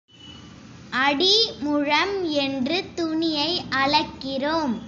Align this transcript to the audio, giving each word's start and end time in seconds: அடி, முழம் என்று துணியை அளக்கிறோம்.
அடி, 1.01 1.35
முழம் 1.59 2.15
என்று 2.37 2.77
துணியை 2.95 3.61
அளக்கிறோம். 3.69 4.75